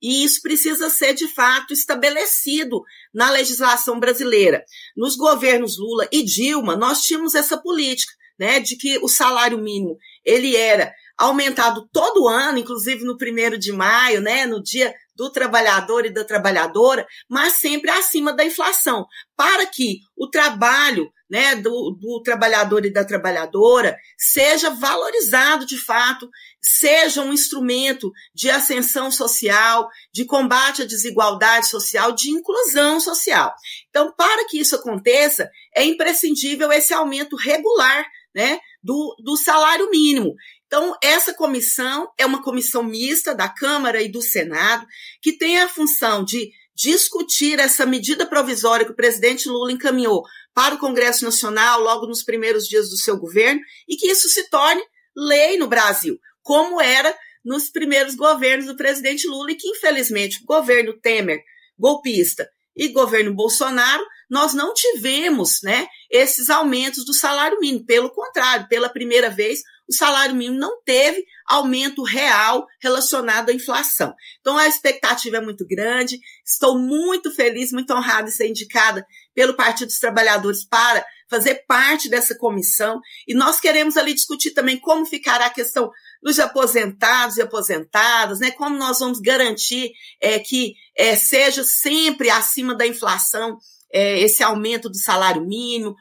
e 0.00 0.24
isso 0.24 0.40
precisa 0.42 0.88
ser, 0.90 1.14
de 1.14 1.28
fato, 1.28 1.72
estabelecido 1.72 2.82
na 3.12 3.30
legislação 3.30 3.98
brasileira. 3.98 4.64
Nos 4.96 5.16
governos 5.16 5.78
Lula 5.78 6.08
e 6.12 6.22
Dilma, 6.22 6.76
nós 6.76 7.02
tínhamos 7.02 7.34
essa 7.34 7.56
política, 7.58 8.12
né, 8.38 8.60
de 8.60 8.76
que 8.76 8.98
o 8.98 9.08
salário 9.08 9.58
mínimo 9.58 9.98
ele 10.24 10.54
era 10.54 10.92
aumentado 11.18 11.88
todo 11.92 12.28
ano, 12.28 12.58
inclusive 12.58 13.04
no 13.04 13.16
primeiro 13.16 13.58
de 13.58 13.72
maio, 13.72 14.20
né, 14.20 14.46
no 14.46 14.62
dia 14.62 14.94
do 15.18 15.30
trabalhador 15.30 16.06
e 16.06 16.10
da 16.10 16.24
trabalhadora, 16.24 17.04
mas 17.28 17.54
sempre 17.54 17.90
acima 17.90 18.32
da 18.32 18.44
inflação, 18.44 19.04
para 19.36 19.66
que 19.66 19.98
o 20.16 20.30
trabalho 20.30 21.12
né, 21.28 21.56
do, 21.56 21.90
do 22.00 22.22
trabalhador 22.22 22.86
e 22.86 22.92
da 22.92 23.04
trabalhadora 23.04 23.98
seja 24.16 24.70
valorizado 24.70 25.66
de 25.66 25.76
fato, 25.76 26.30
seja 26.62 27.20
um 27.20 27.32
instrumento 27.32 28.12
de 28.32 28.48
ascensão 28.48 29.10
social, 29.10 29.88
de 30.14 30.24
combate 30.24 30.82
à 30.82 30.84
desigualdade 30.86 31.66
social, 31.66 32.12
de 32.12 32.30
inclusão 32.30 33.00
social. 33.00 33.52
Então, 33.90 34.14
para 34.16 34.46
que 34.46 34.58
isso 34.60 34.76
aconteça, 34.76 35.50
é 35.74 35.84
imprescindível 35.84 36.70
esse 36.72 36.94
aumento 36.94 37.36
regular 37.36 38.06
né, 38.34 38.60
do, 38.82 39.16
do 39.22 39.36
salário 39.36 39.90
mínimo. 39.90 40.34
Então, 40.68 40.94
essa 41.02 41.32
comissão 41.32 42.12
é 42.18 42.26
uma 42.26 42.42
comissão 42.42 42.82
mista 42.82 43.34
da 43.34 43.48
Câmara 43.48 44.02
e 44.02 44.12
do 44.12 44.20
Senado, 44.20 44.86
que 45.20 45.32
tem 45.32 45.58
a 45.58 45.68
função 45.68 46.22
de 46.22 46.50
discutir 46.76 47.58
essa 47.58 47.86
medida 47.86 48.26
provisória 48.26 48.84
que 48.84 48.92
o 48.92 48.96
presidente 48.96 49.48
Lula 49.48 49.72
encaminhou 49.72 50.22
para 50.54 50.74
o 50.74 50.78
Congresso 50.78 51.24
Nacional 51.24 51.80
logo 51.80 52.06
nos 52.06 52.22
primeiros 52.22 52.68
dias 52.68 52.90
do 52.90 52.98
seu 52.98 53.18
governo 53.18 53.60
e 53.88 53.96
que 53.96 54.08
isso 54.08 54.28
se 54.28 54.48
torne 54.50 54.82
lei 55.16 55.56
no 55.56 55.66
Brasil, 55.66 56.18
como 56.42 56.80
era 56.80 57.16
nos 57.42 57.70
primeiros 57.70 58.14
governos 58.14 58.66
do 58.66 58.76
presidente 58.76 59.26
Lula 59.26 59.50
e 59.50 59.56
que, 59.56 59.68
infelizmente, 59.68 60.42
o 60.42 60.46
governo 60.46 60.92
Temer, 61.00 61.42
golpista, 61.78 62.46
e 62.78 62.88
governo 62.88 63.34
Bolsonaro, 63.34 64.06
nós 64.30 64.54
não 64.54 64.72
tivemos 64.72 65.58
né, 65.62 65.88
esses 66.08 66.48
aumentos 66.48 67.04
do 67.04 67.12
salário 67.12 67.58
mínimo. 67.58 67.84
Pelo 67.84 68.10
contrário, 68.10 68.68
pela 68.68 68.88
primeira 68.88 69.28
vez, 69.28 69.60
o 69.88 69.92
salário 69.92 70.34
mínimo 70.34 70.60
não 70.60 70.80
teve 70.82 71.24
aumento 71.46 72.02
real 72.02 72.66
relacionado 72.80 73.48
à 73.48 73.52
inflação. 73.52 74.14
Então, 74.40 74.56
a 74.56 74.68
expectativa 74.68 75.38
é 75.38 75.40
muito 75.40 75.66
grande. 75.66 76.20
Estou 76.46 76.78
muito 76.78 77.30
feliz, 77.30 77.72
muito 77.72 77.92
honrada 77.92 78.28
de 78.28 78.32
ser 78.32 78.48
indicada 78.48 79.04
pelo 79.34 79.54
Partido 79.54 79.88
dos 79.88 79.98
Trabalhadores 79.98 80.64
para 80.64 81.04
fazer 81.28 81.64
parte 81.66 82.08
dessa 82.08 82.36
comissão. 82.36 83.00
E 83.26 83.34
nós 83.34 83.58
queremos 83.58 83.96
ali 83.96 84.14
discutir 84.14 84.52
também 84.52 84.78
como 84.78 85.06
ficará 85.06 85.46
a 85.46 85.50
questão 85.50 85.90
dos 86.22 86.38
aposentados 86.38 87.36
e 87.36 87.42
aposentadas, 87.42 88.40
né? 88.40 88.50
Como 88.50 88.76
nós 88.76 88.98
vamos 88.98 89.20
garantir 89.20 89.92
é, 90.20 90.38
que 90.38 90.74
é, 90.96 91.16
seja 91.16 91.62
sempre 91.64 92.30
acima 92.30 92.74
da 92.74 92.86
inflação 92.86 93.58
é, 93.92 94.20
esse 94.20 94.42
aumento 94.42 94.88
do 94.88 94.98
salário 94.98 95.46
mínimo, 95.46 95.94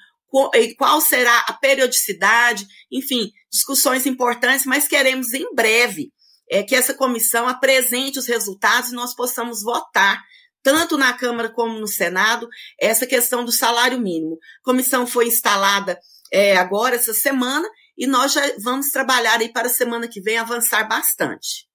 qual 0.77 0.99
será 1.01 1.39
a 1.47 1.53
periodicidade, 1.53 2.67
enfim, 2.91 3.31
discussões 3.51 4.05
importantes, 4.05 4.65
mas 4.65 4.87
queremos 4.87 5.33
em 5.33 5.53
breve 5.55 6.11
é, 6.49 6.63
que 6.63 6.75
essa 6.75 6.93
comissão 6.93 7.47
apresente 7.47 8.19
os 8.19 8.27
resultados 8.27 8.91
e 8.91 8.95
nós 8.95 9.15
possamos 9.15 9.63
votar, 9.63 10.21
tanto 10.61 10.97
na 10.97 11.13
Câmara 11.13 11.49
como 11.49 11.79
no 11.79 11.87
Senado, 11.87 12.47
essa 12.79 13.05
questão 13.05 13.45
do 13.45 13.51
salário 13.51 13.99
mínimo. 13.99 14.37
A 14.61 14.63
comissão 14.63 15.07
foi 15.07 15.27
instalada 15.27 15.97
é, 16.31 16.57
agora, 16.57 16.95
essa 16.95 17.13
semana, 17.13 17.67
e 17.97 18.05
nós 18.05 18.33
já 18.33 18.41
vamos 18.59 18.89
trabalhar 18.89 19.39
aí 19.39 19.49
para 19.49 19.67
a 19.67 19.71
semana 19.71 20.07
que 20.07 20.21
vem 20.21 20.37
avançar 20.37 20.87
bastante. 20.87 21.67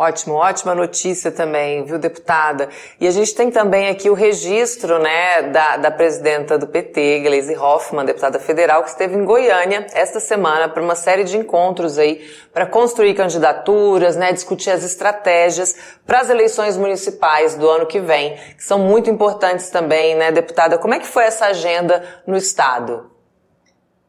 Ótimo, 0.00 0.34
ótima 0.34 0.76
notícia 0.76 1.32
também, 1.32 1.84
viu, 1.84 1.98
deputada? 1.98 2.68
E 3.00 3.06
a 3.08 3.10
gente 3.10 3.34
tem 3.34 3.50
também 3.50 3.88
aqui 3.88 4.08
o 4.08 4.14
registro, 4.14 4.96
né, 5.00 5.42
da, 5.42 5.76
da 5.76 5.90
presidenta 5.90 6.56
do 6.56 6.68
PT, 6.68 7.18
Gleisi 7.20 7.56
Hoffmann, 7.56 8.06
deputada 8.06 8.38
federal, 8.38 8.84
que 8.84 8.90
esteve 8.90 9.16
em 9.16 9.24
Goiânia 9.24 9.88
esta 9.92 10.20
semana 10.20 10.68
para 10.68 10.80
uma 10.80 10.94
série 10.94 11.24
de 11.24 11.36
encontros 11.36 11.98
aí 11.98 12.24
para 12.52 12.64
construir 12.64 13.14
candidaturas, 13.14 14.14
né, 14.14 14.32
discutir 14.32 14.70
as 14.70 14.84
estratégias 14.84 15.74
para 16.06 16.20
as 16.20 16.30
eleições 16.30 16.76
municipais 16.76 17.56
do 17.56 17.68
ano 17.68 17.84
que 17.84 17.98
vem, 17.98 18.36
que 18.56 18.62
são 18.62 18.78
muito 18.78 19.10
importantes 19.10 19.68
também, 19.68 20.14
né, 20.14 20.30
deputada? 20.30 20.78
Como 20.78 20.94
é 20.94 21.00
que 21.00 21.08
foi 21.08 21.24
essa 21.24 21.46
agenda 21.46 22.04
no 22.24 22.36
estado? 22.36 23.17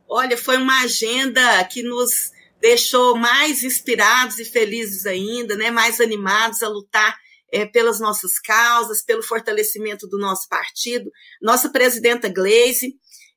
Olha, 0.10 0.36
foi 0.36 0.58
uma 0.58 0.82
agenda 0.82 1.64
que 1.66 1.84
nos 1.84 2.32
deixou 2.60 3.16
mais 3.16 3.64
inspirados 3.64 4.40
e 4.40 4.46
felizes 4.46 5.06
ainda, 5.06 5.56
né, 5.56 5.70
mais 5.70 6.02
animados 6.02 6.64
a 6.64 6.68
lutar 6.68 7.16
é, 7.52 7.66
pelas 7.66 8.00
nossas 8.00 8.40
causas, 8.40 9.04
pelo 9.04 9.24
fortalecimento 9.24 10.08
do 10.08 10.18
nosso 10.18 10.48
partido. 10.50 11.12
Nossa 11.42 11.70
presidenta 11.70 12.28
Gleisi 12.28 12.96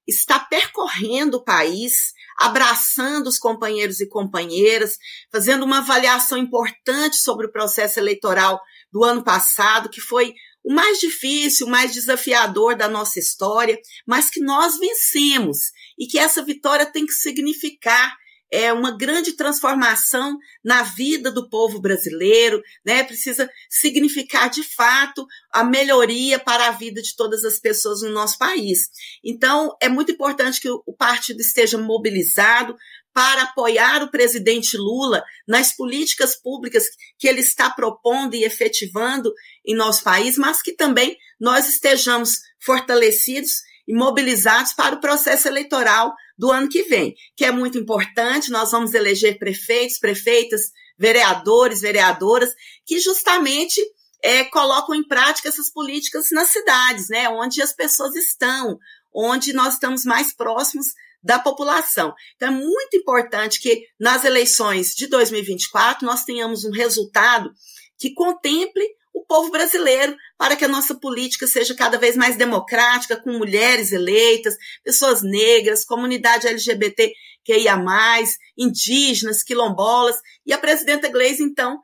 está 0.09 0.39
percorrendo 0.39 1.37
o 1.37 1.45
país, 1.45 2.13
abraçando 2.39 3.29
os 3.29 3.39
companheiros 3.39 4.01
e 4.01 4.09
companheiras, 4.09 4.97
fazendo 5.31 5.65
uma 5.65 5.79
avaliação 5.79 6.39
importante 6.39 7.17
sobre 7.17 7.47
o 7.47 7.53
processo 7.53 8.01
eleitoral 8.01 8.61
do 8.91 9.05
ano 9.05 9.23
passado, 9.23 9.89
que 9.89 10.01
foi 10.01 10.35
o 10.65 10.73
mais 10.73 10.99
difícil, 10.99 11.67
o 11.67 11.71
mais 11.71 11.93
desafiador 11.93 12.77
da 12.77 12.89
nossa 12.89 13.19
história, 13.19 13.79
mas 14.07 14.31
que 14.31 14.41
nós 14.41 14.79
vencemos 14.79 15.59
e 15.99 16.07
que 16.07 16.19
essa 16.19 16.43
vitória 16.43 16.87
tem 16.87 17.07
que 17.07 17.13
significar 17.13 18.15
é 18.53 18.71
uma 18.71 18.95
grande 18.95 19.33
transformação 19.33 20.37
na 20.63 20.83
vida 20.83 21.33
do 21.33 21.49
povo 21.49 21.81
brasileiro, 21.81 22.63
né? 22.85 23.03
Precisa 23.03 23.51
significar 23.71 24.51
de 24.51 24.63
fato 24.63 25.27
a 25.51 25.65
melhoria 25.65 26.39
para 26.39 26.69
a 26.69 26.71
vida 26.71 27.01
de 27.01 27.17
todas 27.17 27.45
as 27.47 27.59
pessoas 27.59 28.03
no 28.03 28.11
nosso 28.11 28.37
país. 28.37 28.91
Então, 29.25 29.75
é 29.81 29.89
muito 29.89 30.13
importante 30.13 30.61
que 30.61 30.69
o 30.69 30.95
partido 30.95 31.41
esteja 31.41 31.79
mobilizado 31.79 32.77
para 33.13 33.43
apoiar 33.43 34.03
o 34.03 34.11
presidente 34.11 34.77
Lula 34.77 35.23
nas 35.47 35.73
políticas 35.75 36.35
públicas 36.35 36.85
que 37.19 37.29
ele 37.29 37.41
está 37.41 37.71
propondo 37.71 38.35
e 38.35 38.45
efetivando 38.45 39.33
em 39.65 39.75
nosso 39.75 40.03
país, 40.03 40.39
mas 40.39 40.63
que 40.63 40.73
também 40.73 41.17
nós 41.41 41.69
estejamos 41.69 42.41
fortalecidos 42.59 43.63
e 43.87 43.95
mobilizados 43.95 44.73
para 44.73 44.95
o 44.95 45.01
processo 45.01 45.49
eleitoral 45.49 46.15
do 46.39 46.51
ano 46.51 46.69
que 46.69 46.85
vem, 46.85 47.15
que 47.37 47.45
é 47.45 47.53
muito 47.53 47.79
importante. 47.79 48.51
Nós 48.51 48.71
vamos 48.71 48.95
eleger 48.95 49.39
prefeitos, 49.39 49.99
prefeitas, 49.99 50.71
vereadores, 50.99 51.81
vereadoras, 51.81 52.55
que 52.87 52.99
justamente 53.01 53.81
é, 54.23 54.45
colocam 54.45 54.95
em 54.95 55.07
prática 55.07 55.49
essas 55.49 55.71
políticas 55.71 56.27
nas 56.31 56.49
cidades, 56.49 57.09
né, 57.09 57.29
onde 57.29 57.61
as 57.61 57.73
pessoas 57.73 58.15
estão, 58.15 58.79
onde 59.13 59.53
nós 59.53 59.75
estamos 59.75 60.05
mais 60.05 60.33
próximos 60.33 60.87
da 61.23 61.39
população. 61.39 62.13
Então, 62.35 62.49
é 62.49 62.51
muito 62.51 62.97
importante 62.97 63.61
que 63.61 63.87
nas 63.99 64.25
eleições 64.25 64.95
de 64.95 65.07
2024 65.07 66.05
nós 66.05 66.25
tenhamos 66.25 66.65
um 66.65 66.71
resultado 66.71 67.51
que 67.99 68.13
contemple 68.13 68.85
o 69.15 69.25
povo 69.25 69.51
brasileiro 69.51 70.17
para 70.39 70.57
que 70.57 70.65
a 70.65 70.69
nossa 70.69 70.95
política 70.99 71.47
seja 71.47 71.75
cada 71.75 71.99
vez 71.99 72.17
mais 72.17 72.37
democrática, 72.37 73.17
com 73.17 73.33
mulheres 73.33 73.93
eleitas, 73.93 74.57
pessoas 74.83 75.23
negras, 75.23 75.85
comunidade 75.85 76.49
LGBT 76.49 77.13
que 77.45 77.57
ia 77.57 77.77
mais, 77.77 78.37
indígenas, 78.57 79.43
quilombolas. 79.43 80.17
E 80.47 80.53
a 80.53 80.59
presidenta 80.59 81.09
Gleisi, 81.09 81.43
então, 81.43 81.79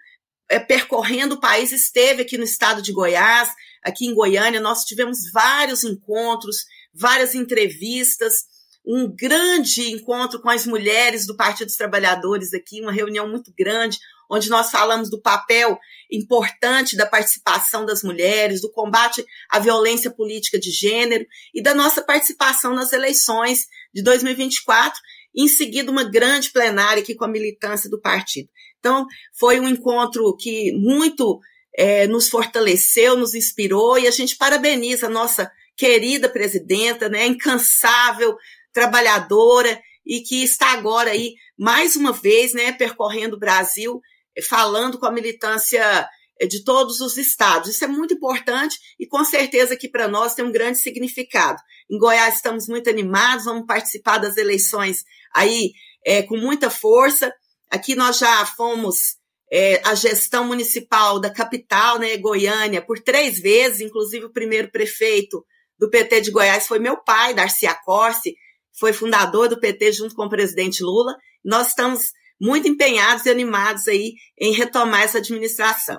é, 0.49 0.59
percorrendo 0.59 1.35
o 1.35 1.40
país, 1.40 1.73
esteve 1.73 2.23
aqui 2.23 2.38
no 2.38 2.45
estado 2.45 2.80
de 2.80 2.92
Goiás, 2.92 3.50
aqui 3.83 4.07
em 4.07 4.14
Goiânia, 4.14 4.61
nós 4.61 4.85
tivemos 4.85 5.30
vários 5.33 5.85
encontros, 5.85 6.64
várias 6.95 7.35
entrevistas, 7.35 8.45
um 8.88 9.07
grande 9.07 9.90
encontro 9.90 10.40
com 10.40 10.49
as 10.49 10.66
mulheres 10.66 11.26
do 11.26 11.37
Partido 11.37 11.66
dos 11.66 11.76
Trabalhadores 11.76 12.54
aqui, 12.54 12.80
uma 12.80 12.90
reunião 12.90 13.28
muito 13.28 13.52
grande, 13.57 13.99
onde 14.30 14.49
nós 14.49 14.71
falamos 14.71 15.11
do 15.11 15.21
papel 15.21 15.78
importante 16.11 16.97
da 16.97 17.04
participação 17.04 17.85
das 17.85 18.02
mulheres, 18.02 18.62
do 18.62 18.73
combate 18.73 19.23
à 19.50 19.59
violência 19.59 20.11
política 20.11 20.59
de 20.59 20.71
gênero 20.71 21.26
e 21.54 21.62
da 21.62 21.75
nossa 21.75 22.00
participação 22.00 22.75
nas 22.75 22.90
eleições 22.95 23.66
de 23.92 24.02
2024, 24.02 24.99
e 25.35 25.45
em 25.45 25.49
seguida 25.49 25.90
uma 25.90 26.04
grande 26.04 26.50
plenária 26.50 27.02
aqui 27.02 27.14
com 27.14 27.26
a 27.26 27.28
militância 27.28 27.90
do 27.90 28.00
partido. 28.00 28.49
Então, 28.78 29.07
foi 29.38 29.61
um 29.61 29.68
encontro 29.68 30.35
que 30.37 30.73
muito 30.73 31.40
é, 31.76 32.07
nos 32.07 32.30
fortaleceu, 32.30 33.18
nos 33.18 33.35
inspirou 33.35 33.99
e 33.99 34.07
a 34.07 34.11
gente 34.11 34.37
parabeniza 34.37 35.07
a 35.07 35.11
nossa 35.11 35.50
querida 35.76 36.28
presidenta, 36.28 37.09
né, 37.09 37.26
incansável, 37.26 38.37
trabalhadora 38.79 39.83
e 40.07 40.21
que 40.21 40.45
está 40.45 40.71
agora 40.73 41.11
aí 41.11 41.35
mais 41.59 41.97
uma 41.97 42.13
vez, 42.13 42.55
né, 42.55 42.71
percorrendo 42.71 43.35
o 43.35 43.39
Brasil, 43.39 44.01
falando 44.49 45.01
com 45.01 45.07
a 45.07 45.11
militância 45.11 46.09
é, 46.41 46.47
de 46.47 46.63
todos 46.63 47.01
os 47.01 47.17
estados. 47.17 47.71
Isso 47.71 47.85
é 47.85 47.89
muito 47.89 48.15
importante 48.15 48.79
e 48.97 49.05
com 49.05 49.25
certeza 49.25 49.77
que 49.77 49.89
para 49.89 50.07
nós 50.07 50.35
tem 50.35 50.45
um 50.45 50.53
grande 50.53 50.79
significado. 50.79 51.61
Em 51.91 51.99
Goiás 51.99 52.37
estamos 52.37 52.69
muito 52.69 52.89
animados, 52.89 53.47
vamos 53.47 53.67
participar 53.67 54.19
das 54.19 54.37
eleições 54.37 55.03
aí 55.35 55.73
é, 56.07 56.23
com 56.23 56.37
muita 56.37 56.71
força. 56.71 57.35
Aqui 57.69 57.97
nós 57.97 58.19
já 58.19 58.47
fomos 58.47 59.17
é, 59.53 59.83
a 59.85 59.97
gestão 59.97 60.45
municipal 60.45 61.19
da 61.19 61.31
capital, 61.31 61.99
né, 61.99 62.17
Goiânia, 62.17 62.81
por 62.81 63.01
três 63.01 63.41
vezes, 63.41 63.81
inclusive 63.81 64.27
o 64.27 64.33
primeiro 64.33 64.71
prefeito 64.71 65.45
do 65.77 65.91
PT 65.91 66.21
de 66.21 66.31
Goiás 66.31 66.69
foi 66.69 66.79
meu 66.79 66.97
pai, 67.03 67.35
Darcy 67.35 67.67
Acorce, 67.67 68.37
foi 68.79 68.93
fundador 68.93 69.49
do 69.49 69.59
PT 69.61 69.93
junto 69.93 70.15
com 70.15 70.25
o 70.25 70.29
presidente 70.29 70.83
Lula. 70.83 71.15
Nós 71.45 71.69
estamos 71.69 72.01
muito 72.41 72.69
empenhados 72.69 73.27
e 73.27 73.31
animados 73.31 73.87
aí 73.89 74.15
em 74.39 74.53
retomar 74.53 75.03
essa 75.03 75.19
administração. 75.19 75.99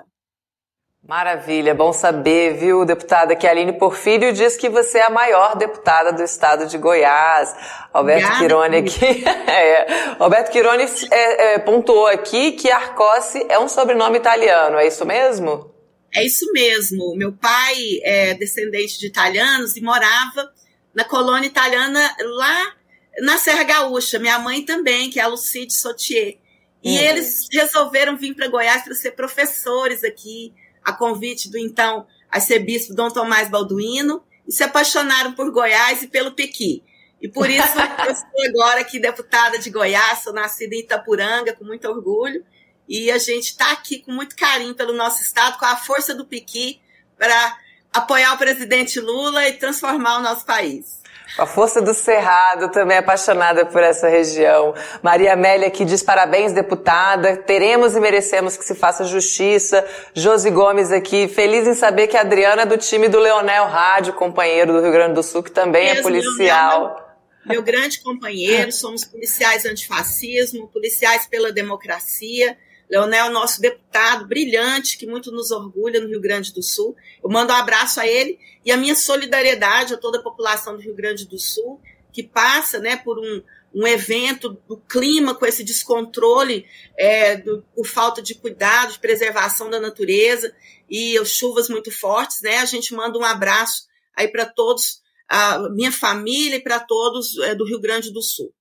Maravilha, 1.02 1.74
bom 1.74 1.94
saber, 1.94 2.58
viu, 2.58 2.84
deputada, 2.84 3.34
que 3.34 3.46
a 3.46 3.50
Aline 3.50 3.72
Porfírio 3.72 4.34
diz 4.34 4.56
que 4.56 4.68
você 4.68 4.98
é 4.98 5.06
a 5.06 5.10
maior 5.10 5.56
deputada 5.56 6.12
do 6.12 6.22
estado 6.22 6.66
de 6.66 6.76
Goiás. 6.76 7.56
Alberto 7.90 8.26
Obrigada, 8.26 8.38
Quirone 8.38 8.76
aqui. 8.76 9.24
é, 9.50 10.16
Alberto 10.18 10.50
Quirone 10.50 10.84
é, 11.10 11.54
é, 11.54 11.58
pontuou 11.58 12.06
aqui 12.06 12.52
que 12.52 12.70
Arcosse 12.70 13.44
é 13.48 13.58
um 13.58 13.66
sobrenome 13.66 14.18
italiano, 14.18 14.76
é 14.76 14.86
isso 14.86 15.06
mesmo? 15.06 15.74
É 16.14 16.24
isso 16.24 16.44
mesmo. 16.52 17.16
Meu 17.16 17.32
pai 17.32 17.76
é 18.02 18.34
descendente 18.34 18.98
de 18.98 19.06
italianos 19.06 19.76
e 19.76 19.80
morava 19.80 20.50
na 20.94 21.04
colônia 21.04 21.46
italiana 21.46 22.16
lá 22.20 22.74
na 23.20 23.38
Serra 23.38 23.64
Gaúcha. 23.64 24.18
Minha 24.18 24.38
mãe 24.38 24.64
também, 24.64 25.10
que 25.10 25.20
é 25.20 25.22
a 25.22 25.28
Lucide 25.28 25.72
Sotier. 25.72 26.38
E 26.82 26.96
uhum. 26.96 27.04
eles 27.04 27.46
resolveram 27.52 28.16
vir 28.16 28.34
para 28.34 28.48
Goiás 28.48 28.82
para 28.82 28.94
ser 28.94 29.12
professores 29.12 30.02
aqui 30.02 30.54
a 30.82 30.92
convite 30.92 31.50
do 31.50 31.58
então 31.58 32.06
arcebispo 32.30 32.94
Dom 32.94 33.10
Tomás 33.10 33.48
Balduino, 33.48 34.22
e 34.46 34.52
se 34.52 34.62
apaixonaram 34.62 35.32
por 35.32 35.50
Goiás 35.50 36.02
e 36.02 36.06
pelo 36.06 36.32
Pequi. 36.32 36.82
E 37.20 37.28
por 37.28 37.50
isso 37.50 37.68
eu 38.06 38.14
sou 38.14 38.48
agora 38.48 38.80
aqui 38.80 38.98
deputada 38.98 39.58
de 39.58 39.68
Goiás, 39.68 40.20
sou 40.20 40.32
nascida 40.32 40.74
em 40.74 40.80
Itapuranga, 40.80 41.52
com 41.52 41.64
muito 41.64 41.86
orgulho, 41.88 42.44
e 42.88 43.10
a 43.10 43.18
gente 43.18 43.50
está 43.50 43.72
aqui 43.72 43.98
com 44.00 44.12
muito 44.12 44.34
carinho 44.34 44.74
pelo 44.74 44.92
nosso 44.92 45.22
estado, 45.22 45.58
com 45.58 45.66
a 45.66 45.76
força 45.76 46.14
do 46.14 46.24
Pequi, 46.24 46.80
para 47.18 47.58
apoiar 47.92 48.34
o 48.34 48.38
presidente 48.38 49.00
Lula 49.00 49.48
e 49.48 49.54
transformar 49.54 50.18
o 50.18 50.22
nosso 50.22 50.44
país. 50.44 51.00
A 51.38 51.46
força 51.46 51.80
do 51.80 51.94
Cerrado, 51.94 52.70
também 52.70 52.98
apaixonada 52.98 53.64
por 53.64 53.82
essa 53.82 54.08
região. 54.08 54.74
Maria 55.00 55.34
Amélia 55.34 55.68
aqui 55.68 55.84
diz 55.84 56.02
parabéns, 56.02 56.52
deputada. 56.52 57.36
Teremos 57.36 57.94
e 57.94 58.00
merecemos 58.00 58.56
que 58.56 58.64
se 58.64 58.74
faça 58.74 59.04
justiça. 59.04 59.86
Josi 60.12 60.50
Gomes 60.50 60.90
aqui, 60.90 61.28
feliz 61.28 61.68
em 61.68 61.74
saber 61.74 62.08
que 62.08 62.16
a 62.16 62.22
Adriana 62.22 62.62
é 62.62 62.66
do 62.66 62.76
time 62.76 63.08
do 63.08 63.18
Leonel 63.20 63.66
Rádio, 63.66 64.12
companheiro 64.14 64.72
do 64.72 64.80
Rio 64.80 64.90
Grande 64.90 65.14
do 65.14 65.22
Sul, 65.22 65.42
que 65.42 65.52
também 65.52 65.88
é 65.88 65.94
Mesmo, 65.94 66.00
é 66.00 66.02
policial. 66.02 66.80
Leonel, 66.80 67.10
meu 67.46 67.62
grande 67.62 68.00
companheiro, 68.00 68.70
somos 68.72 69.04
policiais 69.04 69.64
antifascismo, 69.64 70.68
policiais 70.68 71.26
pela 71.26 71.52
democracia. 71.52 72.56
Leonel, 72.90 73.30
nosso 73.30 73.60
deputado 73.60 74.26
brilhante, 74.26 74.98
que 74.98 75.06
muito 75.06 75.30
nos 75.30 75.52
orgulha 75.52 76.00
no 76.00 76.08
Rio 76.08 76.20
Grande 76.20 76.52
do 76.52 76.62
Sul. 76.62 76.96
Eu 77.22 77.30
mando 77.30 77.52
um 77.52 77.56
abraço 77.56 78.00
a 78.00 78.06
ele 78.06 78.38
e 78.64 78.72
a 78.72 78.76
minha 78.76 78.96
solidariedade 78.96 79.94
a 79.94 79.96
toda 79.96 80.18
a 80.18 80.22
população 80.22 80.74
do 80.74 80.82
Rio 80.82 80.94
Grande 80.94 81.24
do 81.26 81.38
Sul, 81.38 81.80
que 82.12 82.24
passa 82.24 82.80
né, 82.80 82.96
por 82.96 83.18
um, 83.20 83.42
um 83.72 83.86
evento 83.86 84.60
do 84.68 84.76
clima 84.76 85.36
com 85.36 85.46
esse 85.46 85.62
descontrole 85.62 86.66
é, 86.98 87.36
do, 87.36 87.64
por 87.76 87.86
falta 87.86 88.20
de 88.20 88.34
cuidado, 88.34 88.94
de 88.94 88.98
preservação 88.98 89.70
da 89.70 89.78
natureza 89.78 90.52
e 90.90 91.24
chuvas 91.24 91.68
muito 91.68 91.92
fortes. 91.92 92.42
Né? 92.42 92.58
A 92.58 92.64
gente 92.64 92.92
manda 92.92 93.16
um 93.16 93.24
abraço 93.24 93.84
aí 94.16 94.26
para 94.26 94.46
todos, 94.46 95.00
a 95.28 95.68
minha 95.70 95.92
família 95.92 96.56
e 96.56 96.62
para 96.62 96.80
todos 96.80 97.38
é, 97.38 97.54
do 97.54 97.64
Rio 97.64 97.80
Grande 97.80 98.12
do 98.12 98.20
Sul. 98.20 98.52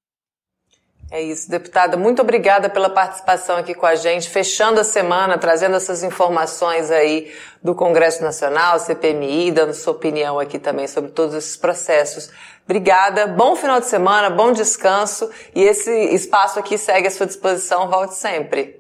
É 1.12 1.24
isso, 1.24 1.50
deputada. 1.50 1.98
Muito 1.98 2.22
obrigada 2.22 2.70
pela 2.70 2.90
participação 2.90 3.58
aqui 3.58 3.74
com 3.74 3.86
a 3.88 3.96
gente, 3.96 4.30
fechando 4.30 4.80
a 4.80 4.84
semana, 4.84 5.40
trazendo 5.40 5.76
essas 5.76 6.04
informações 6.04 6.92
aí 6.92 7.34
do 7.64 7.74
Congresso 7.74 8.22
Nacional, 8.22 8.80
CPMI, 8.80 9.52
dando 9.52 9.74
sua 9.74 9.94
opinião 9.94 10.40
aqui 10.40 10.60
também 10.60 10.88
sobre 10.88 11.10
todos 11.10 11.34
esses 11.34 11.58
processos. 11.58 12.30
Obrigada, 12.64 13.26
bom 13.26 13.56
final 13.56 13.80
de 13.80 13.88
semana, 13.88 14.30
bom 14.30 14.52
descanso 14.52 15.32
e 15.56 15.64
esse 15.64 15.92
espaço 16.14 16.60
aqui 16.60 16.78
segue 16.78 17.08
à 17.08 17.12
sua 17.12 17.26
disposição, 17.26 17.90
volte 17.90 18.14
sempre. 18.14 18.80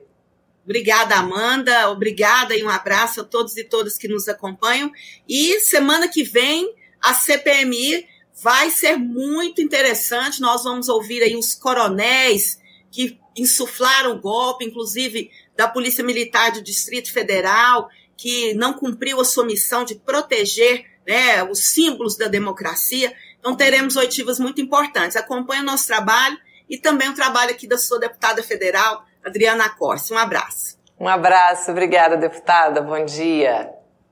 Obrigada, 0.63 1.15
Amanda. 1.15 1.89
Obrigada 1.89 2.55
e 2.55 2.63
um 2.63 2.69
abraço 2.69 3.21
a 3.21 3.23
todos 3.23 3.57
e 3.57 3.63
todas 3.63 3.97
que 3.97 4.07
nos 4.07 4.29
acompanham. 4.29 4.91
E 5.27 5.59
semana 5.61 6.07
que 6.07 6.21
vem, 6.21 6.75
a 7.01 7.15
CPMI 7.15 8.05
vai 8.41 8.69
ser 8.69 8.97
muito 8.97 9.61
interessante. 9.61 10.41
Nós 10.41 10.63
vamos 10.63 10.89
ouvir 10.89 11.21
aí 11.23 11.35
os 11.35 11.53
coronéis 11.53 12.59
que 12.91 13.19
insuflaram 13.35 14.11
o 14.11 14.19
golpe, 14.19 14.65
inclusive 14.65 15.29
da 15.55 15.67
Polícia 15.67 16.03
Militar 16.03 16.51
do 16.51 16.61
Distrito 16.61 17.11
Federal, 17.11 17.89
que 18.17 18.53
não 18.53 18.73
cumpriu 18.73 19.19
a 19.19 19.25
sua 19.25 19.45
missão 19.45 19.83
de 19.83 19.95
proteger 19.95 20.85
né, 21.07 21.43
os 21.43 21.59
símbolos 21.69 22.17
da 22.17 22.27
democracia. 22.27 23.13
Então, 23.39 23.55
teremos 23.55 23.95
oitivas 23.95 24.39
muito 24.39 24.61
importantes. 24.61 25.15
Acompanhe 25.15 25.61
o 25.61 25.65
nosso 25.65 25.87
trabalho 25.87 26.37
e 26.69 26.77
também 26.77 27.09
o 27.09 27.15
trabalho 27.15 27.51
aqui 27.51 27.67
da 27.67 27.77
sua 27.77 27.99
deputada 27.99 28.43
federal, 28.43 29.05
Adriana 29.23 29.69
Corse. 29.69 30.13
Um 30.13 30.17
abraço. 30.17 30.77
Um 30.99 31.07
abraço, 31.07 31.71
obrigada, 31.71 32.17
deputada. 32.17 32.81
Bom 32.81 33.05
dia. 33.05 33.78